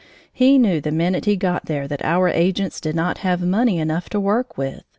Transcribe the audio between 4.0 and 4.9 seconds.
to work with.